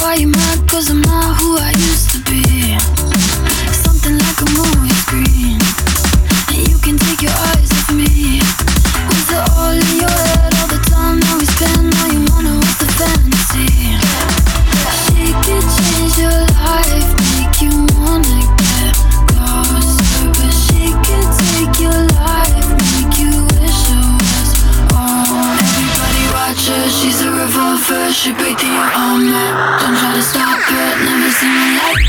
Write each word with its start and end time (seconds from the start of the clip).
Why 0.00 0.14
you 0.14 0.28
mad? 0.28 0.66
Cause 0.66 0.88
I'm 0.88 1.02
not 1.02 1.40
who 1.40 1.58
I 1.58 1.70
used 1.72 2.10
to 2.12 2.18
be. 2.30 2.42
Something 3.72 4.16
like 4.18 4.40
a 4.40 4.50
movie. 4.56 4.89
She's 27.00 27.22
a 27.22 27.30
revolver, 27.32 28.12
she 28.12 28.30
break 28.34 28.58
the 28.58 28.68
armor. 28.68 29.48
Don't 29.80 29.96
try 29.96 30.12
to 30.12 30.20
stop 30.20 30.60
it, 30.68 30.94
never 31.00 31.30
seen 31.32 31.48
me 31.48 31.78
like 31.80 31.99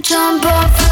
jump 0.00 0.44
off 0.44 0.85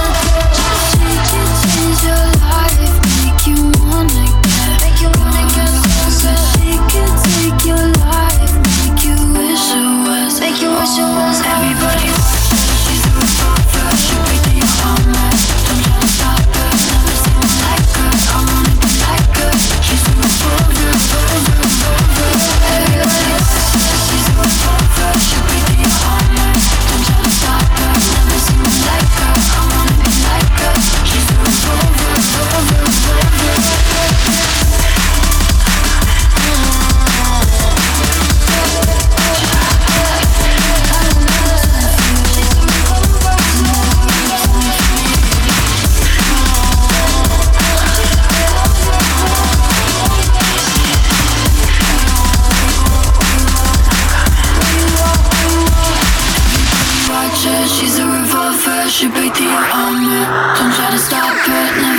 is 57.95 58.00
a 58.00 58.06
revolver, 58.06 58.88
she 58.88 59.06
beat 59.09 59.34
the 59.34 59.47
armor. 59.72 60.25
Don't 60.56 60.72
try 60.75 60.91
to 60.91 60.99
stop 60.99 61.34
it 61.47 61.82
now. 61.82 61.94